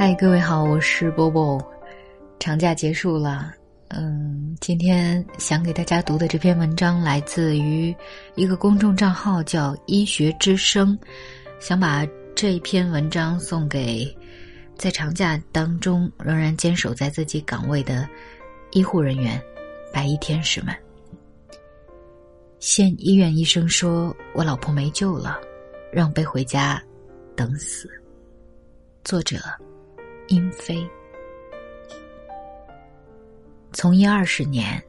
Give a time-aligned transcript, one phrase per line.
[0.00, 1.60] 嗨，各位好，我是波波。
[2.38, 3.52] 长假结束了，
[3.88, 7.92] 嗯，今天想给大家读的这篇文章来自于
[8.36, 10.96] 一个公众账号，叫“医学之声”。
[11.58, 14.16] 想把这篇文章送给
[14.76, 18.08] 在长假当中仍然坚守在自己岗位的
[18.70, 19.42] 医护人员、
[19.92, 20.72] 白衣天使们。
[22.60, 25.40] 县医院医生说：“我老婆没救了，
[25.92, 26.80] 让背回家
[27.34, 27.90] 等死。”
[29.02, 29.38] 作者。
[30.28, 30.86] 英飞，
[33.72, 34.82] 从医二十年，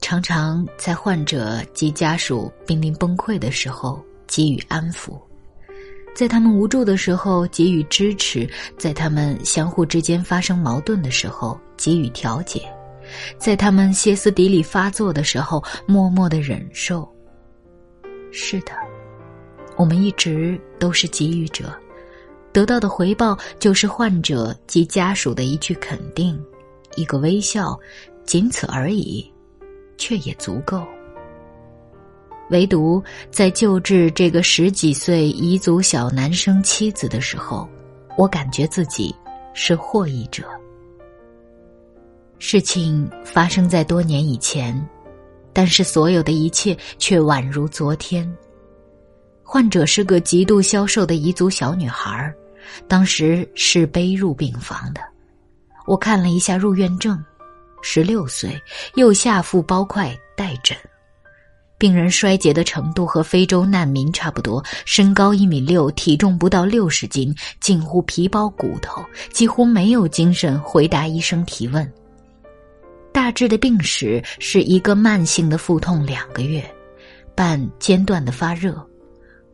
[0.00, 5.20] 常常在患者及家属濒临崩溃的时候给予安抚，
[6.14, 8.48] 在他们无助的时候给予支持，
[8.78, 12.62] 在他们相互之间发生矛盾的时候给予调解，
[13.36, 17.06] 在他们歇斯底里发作的时候默默的忍受。
[18.32, 18.72] 是的，
[19.76, 21.70] 我们一直都是给予者。
[22.52, 26.38] 得到的回报就是患者及家属的一句肯定，
[26.96, 27.78] 一个微笑，
[28.24, 29.30] 仅此而已，
[29.96, 30.84] 却也足够。
[32.50, 37.68] 唯独在救治这个十几岁彝族小男生妻子的时候，
[38.18, 39.14] 我感觉自己
[39.54, 40.42] 是获益者。
[42.40, 44.74] 事情发生在多年以前，
[45.52, 48.28] 但是所有的一切却宛如昨天。
[49.52, 52.32] 患者是个极度消瘦的彝族小女孩
[52.86, 55.00] 当时是背入病房的。
[55.88, 57.20] 我看了一下入院证，
[57.82, 58.56] 十六岁，
[58.94, 60.78] 右下腹包块带疹，
[61.76, 71.92] 病人衰竭的程度和非洲难民差不多，身高一米六，体重不到六十斤，近乎皮包骨头，几乎没有精神回答医生提问。
[73.12, 76.64] 大致的病史是一个慢性的腹痛两个月，
[77.34, 78.80] 伴间断的发热。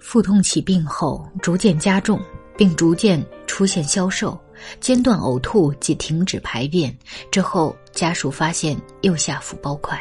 [0.08, 2.20] 腹痛起病后逐渐加重，
[2.56, 4.38] 并逐渐出现消瘦、
[4.78, 6.96] 间断呕吐及停止排便。
[7.28, 10.00] 之后家属发现右下腹包块。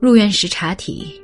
[0.00, 1.22] 入院时查体，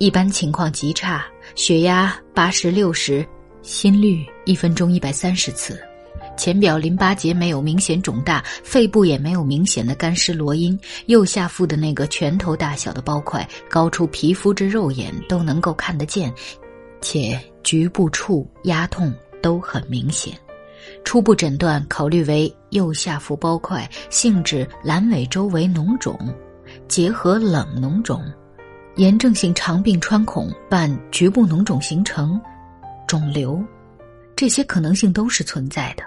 [0.00, 3.24] 一般情况极差，血压八十六十，
[3.62, 5.80] 心率一分钟一百三十次，
[6.36, 10.76] 浅表淋巴结没有明显肿大，肺部也没有明显的干湿罗音。
[11.06, 16.34] 右下腹的那个拳头大小的包块，高出皮肤之肉眼都能够看得见。
[17.04, 20.34] 且局部处压痛都很明显，
[21.04, 26.18] 初步诊断考虑为右下腹包块，性质阑尾周围脓肿，
[26.88, 28.24] 结合冷脓肿，
[28.96, 32.40] 炎症性肠病穿孔伴局部脓肿形成
[33.06, 33.62] 肿瘤，
[34.34, 36.02] 这些可能性都是存在的。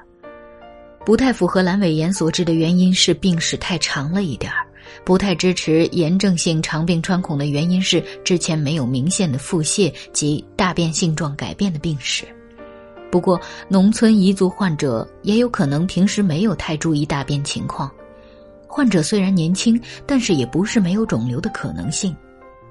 [1.06, 4.67] 不太符合阑尾炎所致的原因是病史太长了一点儿。
[5.04, 12.26] 不太支持炎症性肠病穿孔的原因是之前没有明显的腹泻及大便性状改变的病史。
[13.10, 13.40] 不过，
[13.70, 17.90] 农村彝族患者也有可能平时没有太注意大便情况。
[18.68, 22.16] 患者虽然年轻，但是也不是没有肿瘤的可能性。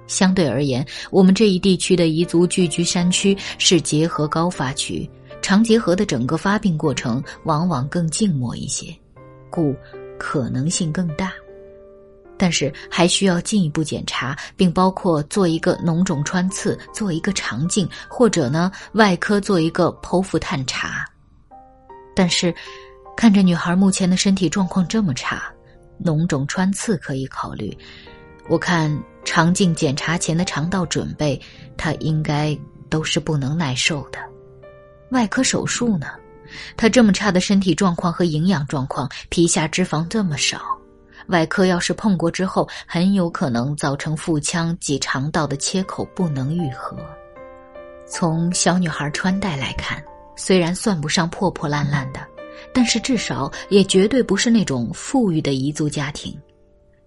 [0.07, 5.09] 相对而言，我们这一地区的彝族聚居山区是结核高发区，
[5.41, 8.95] 肠结核的整个发病过程往往更静默一些，
[9.51, 9.75] 故
[10.19, 11.33] 可能性更大。
[12.39, 21.05] 但是还需要进一步检查，并包括做一个脓肿穿刺，做一个肠镜，或者呢外科做一个剖腹探查。
[22.15, 22.55] 但是，
[23.17, 25.43] 看着女孩目前的身体状况这么差，
[26.03, 27.77] 脓肿穿刺可以考虑。
[28.49, 31.41] 我看肠镜检查前的肠道准备，
[31.77, 32.57] 她应该
[32.89, 34.19] 都是不能耐受的。
[35.11, 36.07] 外科手术呢？
[36.77, 40.79] 她这么差的身体状况和营养状况，皮下脂肪这么少。
[41.29, 46.97] 外科要是碰过之后，很有可能造成腹腔及肠道的切口不能愈合。
[48.07, 50.03] 从小女孩穿戴来看，
[50.37, 52.21] 虽然算不上破破烂烂的，
[52.73, 56.39] 但是至少也绝对不是那种富裕的彝族家庭。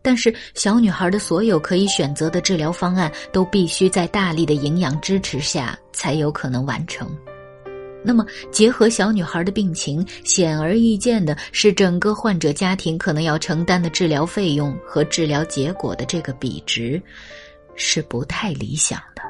[0.01, 7.09] 但是小女孩的所有可以选择的治疗方案，都必须在大力的营养支持下才有可能完成。
[8.01, 17.01] 那么，结合小女孩的病情，显而易见的是，整个患者家庭可能要承担的治疗费用和治疗结果的这个比值，
[17.75, 19.21] 是不太理想的。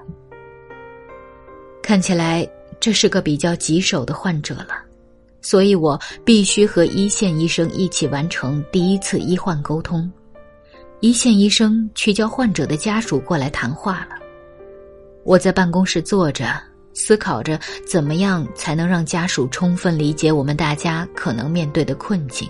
[1.81, 2.47] 看起来
[2.79, 4.75] 这是个比较棘手的患者了，
[5.41, 10.09] 所以我必须和一线医生一起完成第一次医患沟通。
[10.99, 14.17] 一线医生去叫患者的家属过来谈话了，
[15.23, 16.68] 我在办公室坐着。
[16.93, 22.49] 思考着怎么样才能让家属充分理解我们大家可能面对的困境。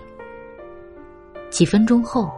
[1.50, 2.32] 几分钟后，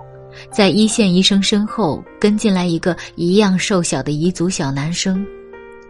[0.51, 5.25] 在一线医生身后跟进来一个一样瘦小的彝族小男生，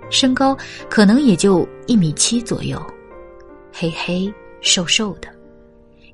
[0.10, 0.58] 身高
[0.90, 2.82] 可能也就一米七左右，
[3.72, 5.28] 黑黑瘦瘦的，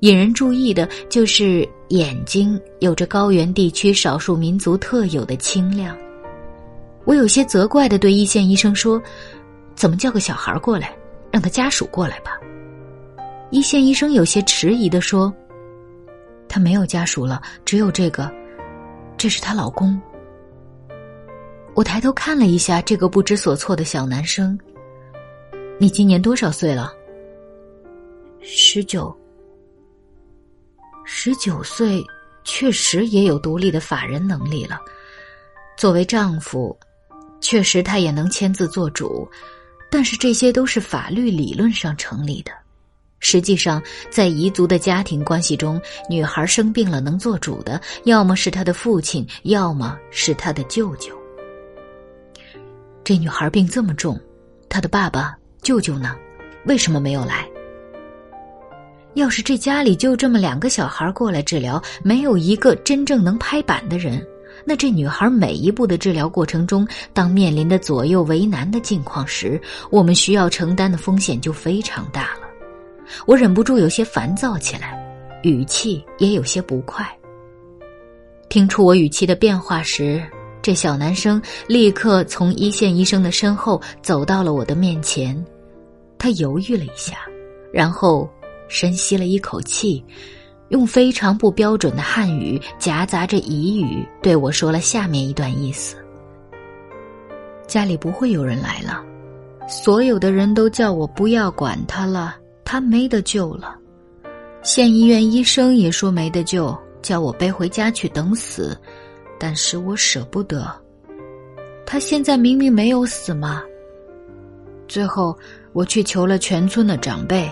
[0.00, 5.96] 引人注意的就是眼睛有着高原地区少数民族特有的清亮。
[7.04, 9.00] 我有些责怪的对一线医生说
[9.78, 10.92] ：“怎么叫个小孩过来，
[11.30, 12.32] 让他家属过来吧？”
[13.50, 15.32] 一线医生有些迟疑的说
[16.48, 18.30] ：“他没有家属了，只有这个，
[19.16, 19.98] 这是她老公。”
[21.74, 24.58] 我抬头看了一下这个不知所措的小男生
[25.78, 26.92] ：“你今年多少岁了
[28.42, 29.16] ？”“十九。”
[31.06, 32.04] 十九岁，
[32.44, 34.80] 确实也有独立的法人能力了。
[35.76, 36.76] 作为丈夫，
[37.40, 39.26] 确实他也能签字做主，
[39.90, 42.52] 但是这些都是法律理论上成立的。
[43.20, 51.12] 实际上，在彝族的家庭关系中，女孩生病了能做主的，要么是她的父亲，要么是她的舅舅。
[53.02, 54.20] 这女孩病这么重，
[54.68, 56.14] 她的爸爸、舅舅呢？
[56.64, 57.48] 为什么没有来？
[59.14, 64.24] 要是这家里就这么两个小孩过来治疗，没有一个真正能拍板的人，
[64.64, 69.60] 那这女孩每一步的治疗过程中，当面临的左右为难的境况时，
[69.90, 72.48] 我们需要承担的风险就非常大了。
[73.26, 74.98] 我忍不住有些烦躁起来，
[75.42, 77.06] 语气也有些不快。
[78.48, 80.22] 听出我语气的变化时，
[80.62, 85.44] 这小男生立刻从一线医生的身后走到了我的面前，
[86.18, 87.18] 他犹豫了一下，
[87.72, 88.28] 然后。
[88.70, 90.04] 深吸了一口气，
[90.68, 95.96] 用非常不标准的汉语夹杂着彝语对我说了下面一段意思
[97.66, 99.04] ：“家里不会有人来了，
[99.68, 103.76] 所有的人都叫我不要管他了，他没得救了。
[104.62, 108.78] 县医院医生也说没得救，叫我背回家去等死，
[109.38, 110.70] 但是我舍不得。
[111.86, 113.62] 他现在明明没有死嘛。
[114.86, 115.36] 最后
[115.72, 117.50] 我去求了全村的长辈。”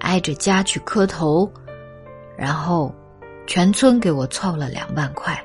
[0.00, 1.50] 挨着家去磕头，
[2.38, 2.94] 然后
[3.48, 5.36] 全村给我凑了两万块。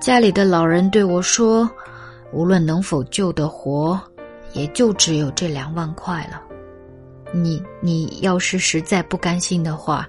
[0.00, 1.70] 家里的老人对我说
[2.34, 3.98] ：“无论能否救得活，
[4.52, 6.42] 也就只有这两万块了。
[7.32, 10.08] 你你要是实在不甘心的话，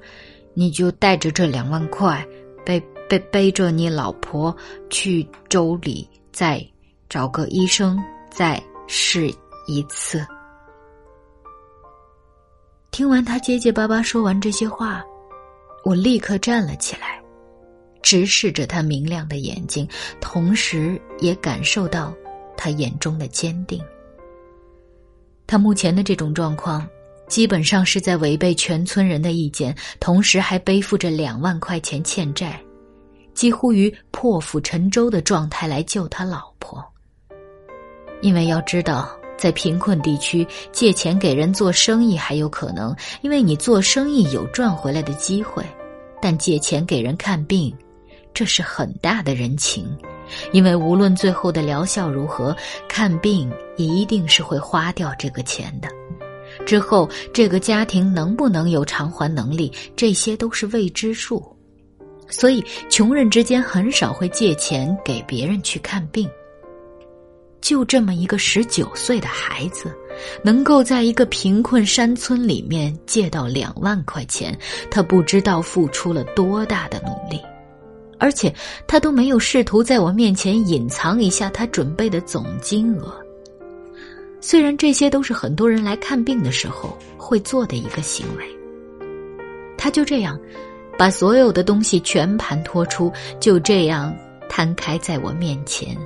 [0.55, 2.27] 你就带着这两万块，
[2.65, 4.55] 背背背着你老婆
[4.89, 6.65] 去州里，再
[7.07, 9.31] 找个医生再试
[9.67, 10.25] 一次。”
[12.89, 15.03] 听完他结结巴巴说完这些话，
[15.83, 17.21] 我立刻站了起来，
[18.01, 19.87] 直视着他明亮的眼睛，
[20.21, 22.13] 同时也感受到
[22.55, 23.83] 他眼中的坚定。
[25.45, 26.87] 他目前的这种状况，
[27.27, 32.59] 基本上是在违背全村人的意见，同时还背负着两万块钱欠债，
[33.33, 36.83] 几乎于破釜沉舟的状态来救他老婆。
[38.21, 39.13] 因为要知道。
[39.37, 45.63] 在贫困地区借钱给人做生意还有可能，因为你做生意有赚回来的机会；
[46.21, 47.75] 但借钱给人看病，
[48.33, 49.85] 这是很大的人情，
[50.51, 52.55] 因为无论最后的疗效如何，
[52.87, 55.87] 看病一定是会花掉这个钱的。
[56.65, 61.43] 之后这个家庭能不能有偿还能力，这些都是未知数。
[62.29, 66.29] 所以穷人之间很少会借钱给别人去看病。
[67.63, 69.89] 就这么一个十九岁的孩子，
[70.43, 74.55] 能够在一个贫困山村里面借到两万块钱，
[74.91, 77.41] 他不知道付出了多大的努力，
[78.19, 78.53] 而且
[78.85, 83.17] 他都没有试图在我面前隐藏一下他准备的总金额。
[84.41, 88.45] 虽然这些都是很多人来看病的时候会做的一个行为，
[89.77, 90.37] 他就这样
[90.97, 94.13] 把所有的东西全盘托出，就这样
[94.49, 95.97] 摊开在我面前。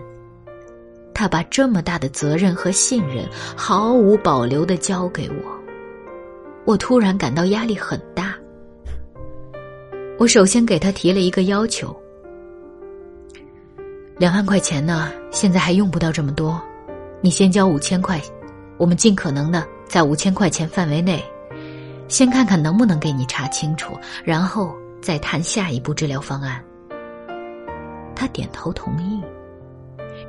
[1.18, 5.60] 他把这么大的责任和信任毫无保留的交给我，
[6.64, 8.36] 我突然感到压力很大。
[10.20, 11.96] 我首先给他提了一个要求：
[14.20, 16.62] 两万块钱呢，现在还用不到这么多，
[17.20, 18.22] 你先交五千块，
[18.78, 21.26] 我们尽可能的在五千块钱范围内，
[22.08, 24.72] 先看看能不能给你查清楚，然后
[25.02, 26.64] 再谈下一步治疗方案。
[28.16, 29.20] 他点头同意。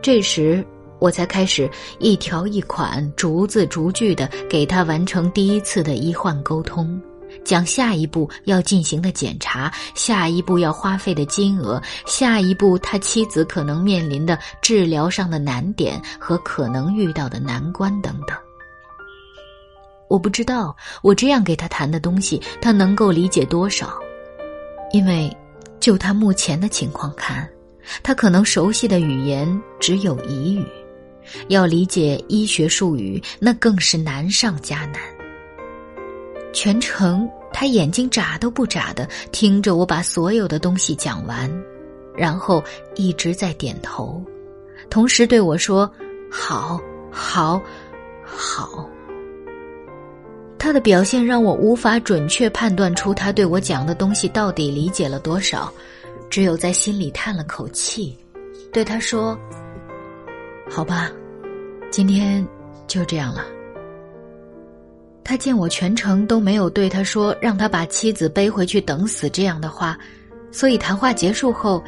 [0.00, 0.66] 这时。
[0.98, 7.00] 我才开始一条一款、逐字逐句的给他完成第一次的医患沟通，
[7.44, 18.36] 讲下一步要进行的检查，下一步要花费的金额，下一步他妻子可能面临的治疗上的难点和可能遇到的难关等等。
[20.08, 23.98] 我不知道我这样给他谈的东西，他能够理解多少，
[24.90, 25.30] 因为
[25.78, 27.46] 就他目前的情况看，
[28.02, 30.64] 他可能熟悉的语言只有彝语。
[31.48, 34.94] 要理解医学术语，那更是难上加难。
[36.52, 41.50] 全程他眼睛眨都不眨的听着我把所有的东西讲完，
[42.16, 42.62] 然后
[42.96, 44.22] 一直在点头，
[44.90, 45.90] 同时对我说
[46.30, 46.80] ：“好，
[47.10, 47.60] 好，
[48.24, 48.88] 好。”
[50.58, 55.72] 他的表现让我无法准确判断出他对我讲的东西到底理解了多少，
[56.28, 58.18] 只有在心里叹了口气，
[58.72, 59.38] 对他说
[60.70, 61.10] ：“好吧，
[61.90, 62.46] 今天
[62.86, 63.44] 就这样了。”
[65.24, 69.98] 他见我全程都没有对他说让他把妻子背回去等死这样的话，
[70.50, 71.82] 所以谈话结束后，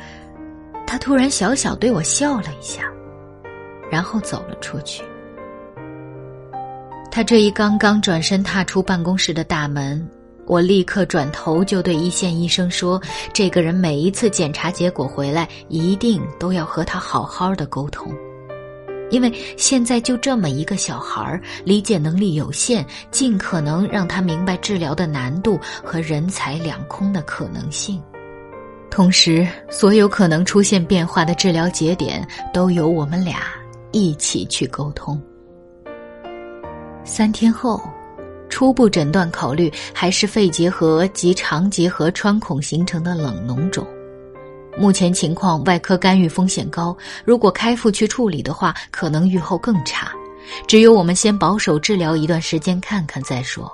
[0.87, 2.83] 他突然小小对我笑了一下，
[3.91, 5.03] 然后走了出去。
[7.11, 10.07] 他这一刚刚转身踏出办公室的大门，
[10.47, 13.01] 我立刻转头就对一线医生说
[13.33, 18.13] ：“这个人每一次检查结果回来，一定都要和他好好的沟通。”
[19.11, 28.01] 因为现在就这么一个小孩儿，理解能力有限，尽可能让他明白治疗的难度和人财两空的可能性。
[28.91, 33.43] 同时，所有可能出现变化的治疗节点，都由我们俩
[33.93, 35.21] 一起去沟通。
[37.05, 37.81] 三天后，
[38.49, 43.87] 初步诊断考虑还是肺结核及肠结核穿孔形成的冷脓肿。
[44.79, 46.97] 目前情况，外科干预风险高。
[47.25, 50.13] 如果开腹去处理的话，可能预后更差。
[50.67, 53.71] 只有我们先保守治疗一段时间，看看再说。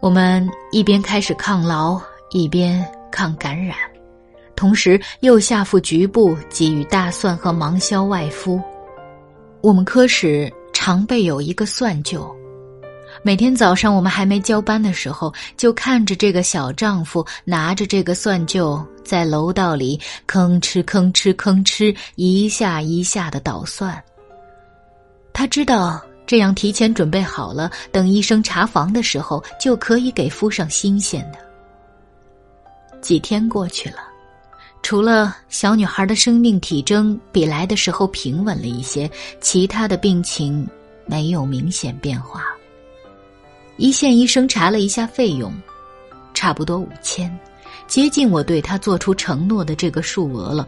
[0.00, 3.76] 我们一边开始抗痨，一边抗感染，
[4.54, 8.60] 同时右下腹局部给予大蒜和芒硝外敷。
[9.62, 12.35] 我们科室常备有一个蒜臼。
[13.26, 24.00] 每天早上，我们还没交班的时候，就看着这个小丈夫拿着这个蒜臼在楼道里吭哧吭哧吭哧一下一下的捣蒜。
[25.32, 31.38] 他知道这样提前准备好了，等医生查房的时候就可以给敷上新鲜的。
[33.00, 34.04] 几天过去了，
[34.84, 40.64] 除了小女孩的生命体征比来的时候平稳了一些，其他的病情
[41.06, 42.44] 没有明显变化。
[43.76, 45.52] 一线医生查了一下费用，
[46.32, 47.34] 差不多五千，
[47.86, 50.66] 接近我对他做出承诺的这个数额了。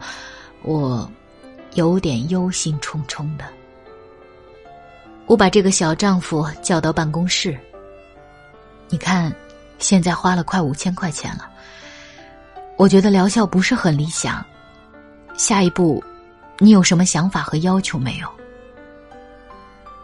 [0.61, 1.09] 我
[1.73, 3.45] 有点忧心忡忡的。
[5.25, 7.57] 我把这个小丈夫叫到办公室。
[8.89, 9.33] 你看，
[9.77, 11.49] 现在花了快五千块钱了，
[12.77, 14.45] 我觉得疗效不是很理想。
[15.37, 16.03] 下一步，
[16.57, 18.27] 你有什么想法和要求没有？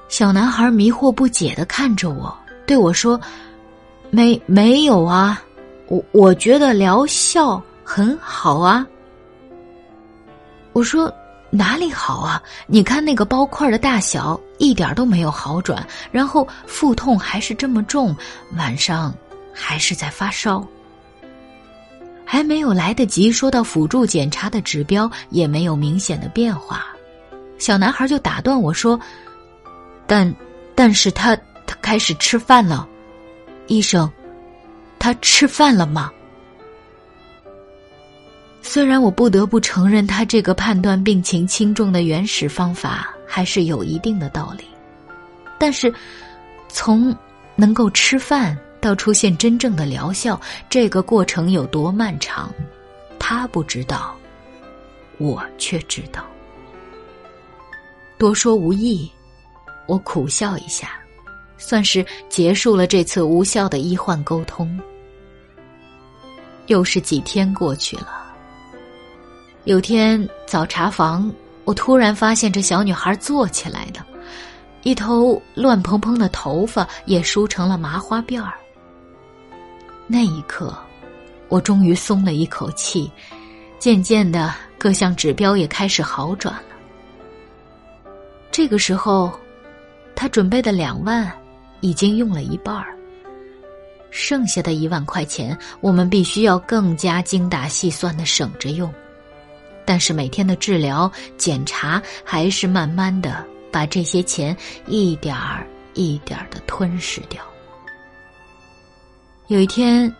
[0.07, 2.35] 小男孩迷惑不解的看着我。
[2.65, 3.19] 对我说
[4.09, 5.41] ：“没没有啊，
[5.87, 8.85] 我我觉得疗效很好啊。”
[10.73, 11.13] 我说
[11.51, 12.41] ：“哪里好啊？
[12.67, 18.15] 你看那个包块的大小，一点都没有好转，然后腹痛还是这么重，
[18.57, 19.13] 晚上
[19.53, 20.65] 还是在发烧。”
[22.27, 26.87] 还没有来得及说到辅助检查的指标，也没有明显的变化，
[27.59, 28.99] 小男孩就打断我说
[30.07, 30.33] ：“但，
[30.73, 32.87] 但是他。”他开始吃饭了，
[33.67, 34.11] 医生，
[34.99, 36.11] 他吃饭了吗？
[38.61, 44.65] 虽然我不得不承认，他这个判断病情轻重的原始方法还是有一定的道理，
[45.59, 45.93] 但是
[46.67, 47.15] 从
[47.55, 52.51] 能够吃饭到出现真正的疗效，这个过程有多漫长，
[53.19, 54.15] 他不知道，
[55.19, 56.25] 我却知道。
[58.17, 59.09] 多说无益，
[59.87, 60.99] 我苦笑一下。
[61.57, 64.79] 算是结束了这次无效的医患沟通。
[66.67, 68.23] 又是几天过去了。
[69.65, 71.31] 有天早查房，
[71.63, 73.99] 我突然发现这小女孩坐起来的，
[74.83, 78.53] 一头乱蓬蓬的头发也梳成了麻花辫儿。
[80.07, 80.75] 那一刻，
[81.49, 83.11] 我终于松了一口气，
[83.79, 88.11] 渐渐的各项指标也开始好转了。
[88.51, 89.31] 这个时候，
[90.15, 91.31] 他准备的两万。
[91.81, 92.95] 已经用了一半儿，
[94.09, 98.91] 剩下的一万块钱，我们必须要更加精打细算的省着用。
[99.85, 104.55] 但是每天的治疗检查，还是慢慢的把这些钱
[104.87, 107.43] 一点儿一点儿的吞噬掉。
[109.47, 110.11] 有一天，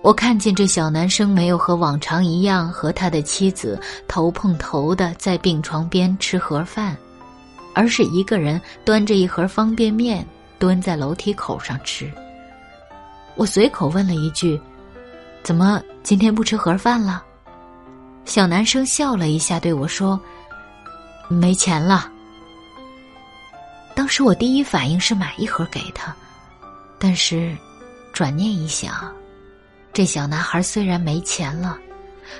[0.00, 6.96] 我看见这小男生没有和往常一样和他的妻子头碰头的在病床边吃盒饭，
[7.74, 10.26] 而是一个人端着一盒方便面。
[10.60, 12.08] 蹲在楼梯口上吃。
[13.34, 14.60] 我随口问了一句
[15.42, 17.24] ：“怎么今天不吃盒饭了？”
[18.26, 20.20] 小男生笑了一下，对我说
[21.28, 22.12] ：“没钱了。”
[23.96, 26.14] 当时我第一反应是买一盒给他，
[26.98, 27.56] 但是
[28.12, 29.12] 转念一想，
[29.92, 31.78] 这小男孩虽然没钱了，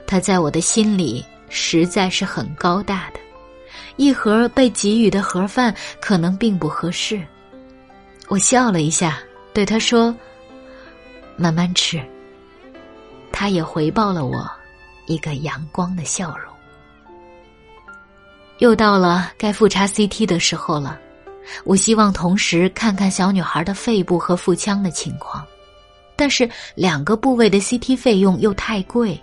[0.06, 3.20] 他在我的心里实在是很高大的。
[3.96, 7.20] 一盒被给予的盒饭可能并不合适。
[8.30, 9.18] 我笑了一下，
[9.52, 10.14] 对他说
[11.36, 12.00] ：“慢慢吃。”
[13.32, 14.48] 他也回报了我
[15.06, 16.54] 一个阳光的笑容。
[18.58, 20.96] 又到了该复查 CT 的时候了，
[21.64, 25.44] 我希望同时看看小女孩的肺部和腹腔的情况，
[26.14, 29.20] 但是两个部位的 CT 费用又太贵。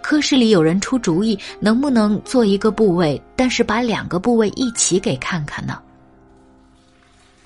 [0.00, 5.82] 科室里有人出主意，能不能做一个部位，但是把两个部位一起给看看呢？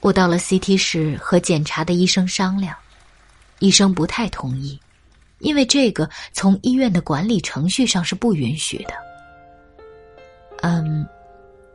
[0.04, 2.76] 我到了 CT 室和检查的医生商量，
[3.61, 4.78] 医生不太同意，
[5.38, 8.92] 因为这个从医院的管理程序上是不允许的。
[10.61, 11.06] 嗯，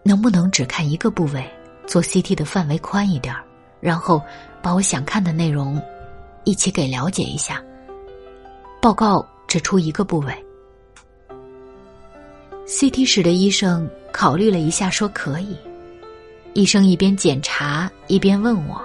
[0.03, 1.43] 能不能只看一个部位，
[1.88, 3.36] 做 CT 的范围宽一点
[3.81, 4.21] 然后
[4.62, 5.81] 把我想看的内容
[6.43, 7.59] 一起给了解一下。
[8.79, 10.45] 报告只出一个部位。
[12.67, 15.57] CT 室的医生考虑了一下，说可以。
[16.53, 18.82] 医生一边检查一边问我：“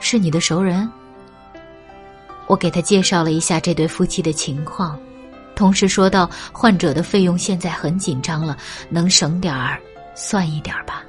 [0.00, 0.90] 是你的熟人？”
[2.46, 4.98] 我给他介绍了一下这对夫妻的情况。
[5.54, 8.56] 同时说道：“患者的费用现在很紧张了，
[8.88, 9.80] 能省点儿
[10.14, 11.04] 算一点儿吧。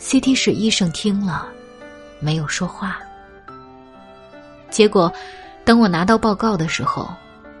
[0.00, 1.48] ”CT 室医生听了，
[2.20, 2.98] 没有说话。
[4.70, 5.12] 结果，
[5.64, 7.08] 等我拿到报告的时候，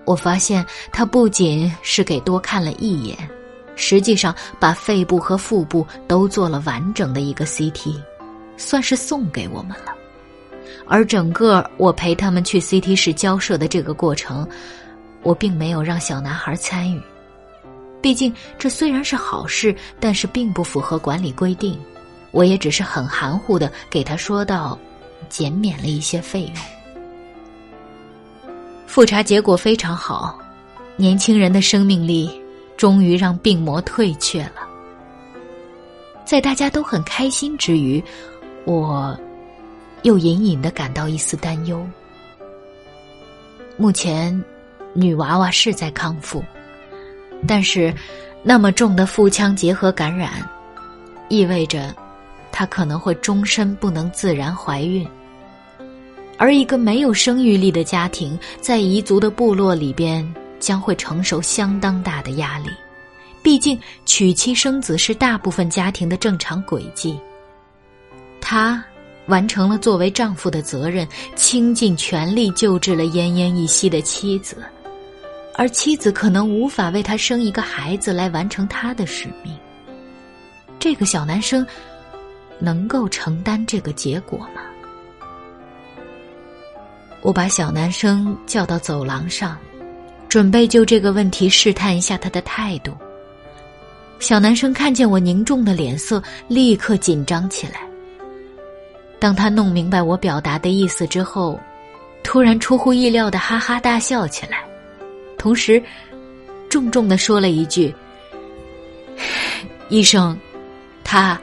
[0.04, 3.16] 我发现他不仅是给多看了一眼，
[3.76, 8.00] 实际上把肺部和腹部都做了完整的一个 CT，
[8.56, 9.92] 算是送给我们了。
[10.86, 14.46] 而整个我陪他们去 CT 室交涉的这个过程。
[15.22, 17.00] 我并没有让小男孩参与，
[18.02, 21.80] 毕竟这虽然是好事，但是并不符合管理规定。
[22.30, 24.78] 我也只是很含糊的给他说道，
[25.30, 26.52] 减免了一些费用。
[28.86, 30.38] 复查结果非常好，
[30.96, 32.30] 年轻人的生命力
[32.76, 34.68] 终于让病魔退却了。
[36.24, 38.02] 在大家都很开心之余，
[38.64, 39.18] 我
[40.02, 41.86] 又隐隐的感到一丝担忧。
[43.76, 44.42] 目前。
[44.96, 46.40] 女娃娃是在康复，
[47.48, 47.92] 但是
[48.44, 50.48] 那么重的腹腔结核感染，
[51.28, 51.92] 意味着
[52.52, 55.04] 她可能会终身不能自然怀孕。
[56.38, 60.24] 而一个没有生育力的家庭，在彝族的部落里边
[60.64, 62.70] 将会承受相当大的压力，
[63.42, 67.20] 毕竟娶妻生子是大部分家庭的正常轨迹。
[68.40, 68.82] 她
[69.26, 74.56] 完成了作为丈夫的责任，倾尽全力救治了奄奄一息的妻子。
[75.56, 79.54] 而妻子可能无法为他生一个孩子来完成他的使命。
[80.80, 81.64] 这个小男生
[82.58, 84.62] 能够承担这个结果吗？
[87.22, 89.56] 我把小男生叫到走廊上，
[90.34, 92.90] 准备就这个问题试探一下他的态度。
[94.18, 97.82] 小男生看见我凝重的脸色，立刻紧张起来。
[99.20, 101.56] 当他弄明白我表达的意思之后，
[102.24, 104.58] 突然出乎意料的哈哈大笑起来。
[105.38, 105.80] 同时，
[106.68, 107.94] 重重的说了一句
[109.88, 110.36] ：“医生，
[111.04, 111.40] 他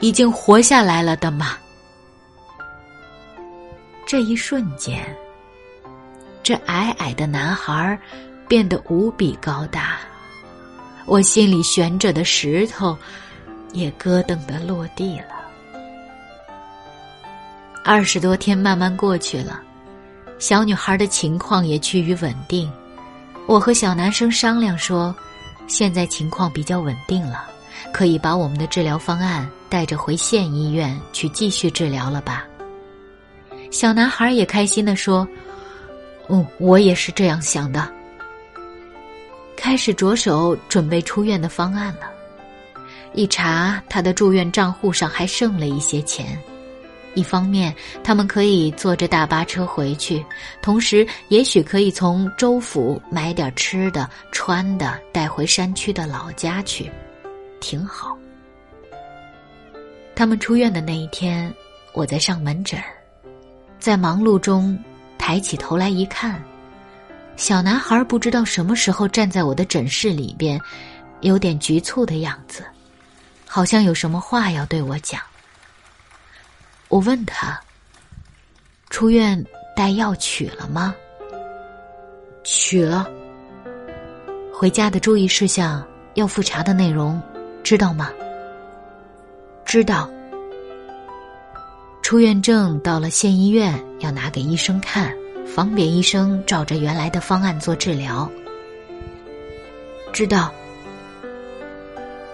[0.00, 1.58] 已经活下来了的吗？”
[4.08, 5.04] 这一瞬间，
[6.42, 7.98] 这矮矮的男孩
[8.48, 9.98] 变得无比高大，
[11.06, 12.96] 我心里悬着的石头
[13.72, 15.26] 也咯噔的落地了。
[17.84, 19.60] 二十多天慢慢过去了，
[20.38, 22.70] 小女孩的情况也趋于稳定。
[23.46, 25.14] 我和小男生商量说，
[25.66, 27.44] 现在情况比较稳定了，
[27.92, 32.44] 可以把我们的治疗方案带着回县医院去继续治疗了吧？
[33.70, 35.26] 小男孩也开心的说
[36.28, 37.88] ：“嗯，我也是这样想的。”
[39.56, 42.10] 开始着手准备出院的方案了。
[43.14, 46.36] 一查，他的住院账户上还剩了一些钱。
[47.14, 50.24] 一方面，他们可以坐着大巴车回去；
[50.62, 56.90] 同时，也许可以从州府买点吃的、穿的带回山区的老家去，
[57.60, 58.16] 挺好。
[60.14, 61.52] 他们出院的那一天，
[61.92, 62.82] 我在上门诊，
[63.78, 64.76] 在忙碌中
[65.24, 66.42] 抬起头来一看，
[67.36, 70.60] 小男孩不知道什么时候站在我的诊室里边，
[71.20, 72.64] 有点局促的样子，
[73.46, 75.20] 好像有什么话要对我讲。
[76.88, 77.56] 我问他
[78.90, 79.40] ：“出院
[79.76, 80.92] 带药取了吗？”
[82.42, 83.08] 取了。
[84.52, 87.22] 回家的注意事项、要复查的内容，
[87.62, 88.10] 知道吗？
[89.64, 90.10] 知道。
[92.02, 95.14] 出院证到了县医院要拿给医生看，
[95.46, 98.30] 方便医生照着原来的方案做治疗。
[100.12, 100.52] 知道。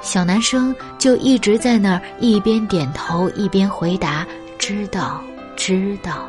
[0.01, 4.25] 小男生就一直在那儿一边点头一边回答
[4.57, 5.21] ：“知道，
[5.57, 6.29] 知道，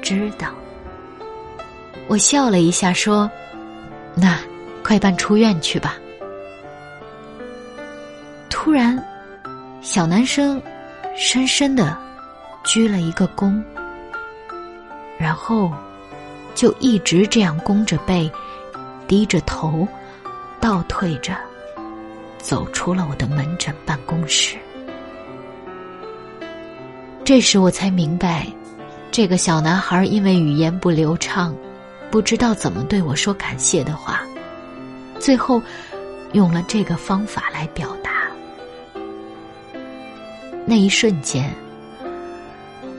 [0.00, 0.48] 知道。”
[2.06, 3.28] 我笑了一下说
[4.14, 4.38] ：“那
[4.82, 5.98] 快办出院去吧。”
[8.48, 8.96] 突然，
[9.82, 10.62] 小男生
[11.16, 11.98] 深深的
[12.64, 13.62] 鞠了一个躬，
[15.18, 15.72] 然后
[16.54, 18.30] 就一直这样弓着背，
[19.08, 19.86] 低着头，
[20.60, 21.36] 倒退着，
[22.38, 24.56] 走出了我的门诊办公室。
[27.24, 28.46] 这时我才明白，
[29.10, 31.54] 这个小男孩因为语言不流畅，
[32.10, 34.22] 不知道怎么对我说感谢的话，
[35.18, 35.62] 最后
[36.32, 38.10] 用了这个方法来表达。
[40.66, 41.52] 那一瞬间，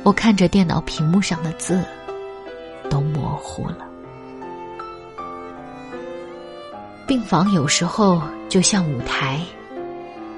[0.03, 1.83] 我看着电脑屏幕上的字，
[2.89, 3.77] 都模糊了。
[7.07, 9.39] 病房有时候就像舞台，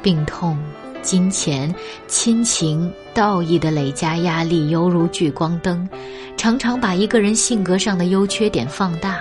[0.02, 0.58] 病痛、
[1.02, 1.74] 金钱、
[2.08, 5.88] 亲情、道义的累加压力，犹如聚光灯，
[6.36, 9.20] 常常把一个人性格上的优缺点放大。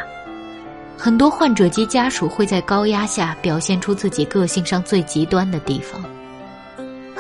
[0.98, 6.02] 很多患者及家属会在高压下表现出自己个性上最极端的地方。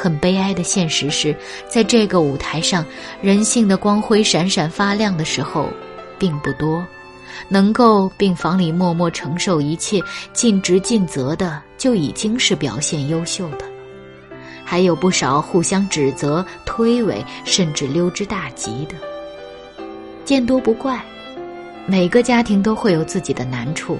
[0.02, 1.32] 很悲哀的现实是，
[1.68, 2.84] 在这个舞台上，
[3.20, 5.68] 人性的光辉闪闪发亮的时候，
[6.18, 6.84] 并不多。
[7.48, 10.00] 能够病房里默默承受一切、
[10.32, 13.64] 尽职尽责的，就已经是表现优秀的。
[14.64, 18.96] 还有不少互相指责、推诿，甚至溜之大吉的。
[20.24, 21.00] 见多不怪，
[21.86, 23.96] 每个家庭都会有自己的难处。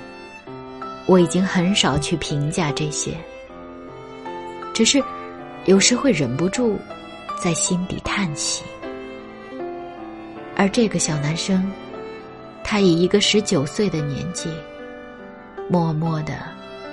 [1.07, 3.13] 我已经很少去评价这些，
[4.75, 5.01] 只是。
[5.65, 6.77] 有时会忍不住
[7.41, 8.65] 在心底叹息，
[10.57, 11.71] 而这个小男生，
[12.65, 14.51] 他以一个十九岁的年纪，
[15.69, 16.35] 默默的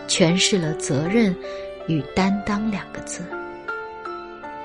[0.07, 1.35] 诠释了责任
[1.87, 3.23] 与担当两个字，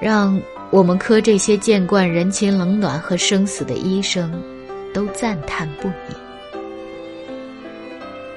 [0.03, 0.39] 让
[0.71, 4.39] 我们科这些见惯人情冷暖和生死的医生
[4.93, 6.15] 都赞叹不已。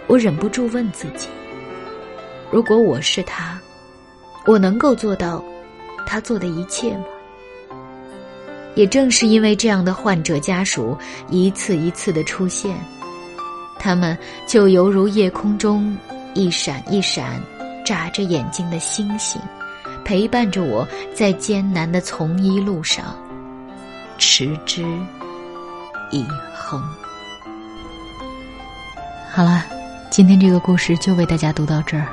[0.07, 1.27] 我忍不住问自己：
[2.49, 3.59] 如果我是他，
[4.45, 5.43] 我能够做到？
[6.09, 7.03] 他做的一切吗？
[8.75, 10.97] 也正是因为这样的患者家属
[11.29, 12.77] 一次一次的出现，
[13.77, 14.17] 他们
[14.47, 15.97] 就犹如夜空中
[16.33, 17.41] 一闪一闪、
[17.83, 19.41] 眨着眼睛的星星，
[20.05, 23.15] 陪伴着我在艰难的从医路上
[24.17, 24.83] 持之
[26.11, 26.23] 以
[26.55, 26.81] 恒。
[29.29, 29.65] 好了，
[30.09, 32.07] 今天这个故事就为大家读到这儿。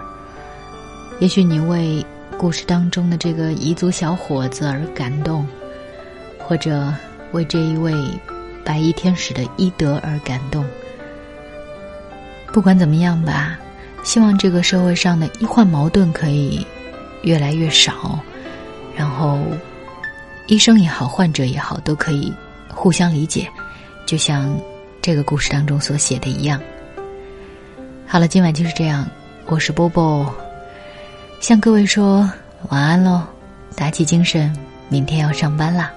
[1.20, 2.04] 也许你为。
[2.38, 5.46] 故事当中的这个彝族小伙子而感动，
[6.38, 6.92] 或者
[7.32, 7.94] 为这一位
[8.64, 10.64] 白衣天使的医德而感动。
[12.52, 13.58] 不管怎么样吧，
[14.02, 16.64] 希望这个社会上的医患矛盾可以
[17.22, 18.18] 越来越少，
[18.94, 19.40] 然后
[20.46, 22.32] 医生也好，患者也好，都可以
[22.68, 23.48] 互相理解，
[24.06, 24.54] 就像
[25.00, 26.60] 这个故事当中所写的一样。
[28.06, 29.08] 好了，今晚就是这样，
[29.46, 30.43] 我是波波。
[31.46, 32.26] 向各位说
[32.70, 33.20] 晚安喽，
[33.76, 34.50] 打起精神，
[34.88, 35.92] 明天要上班啦。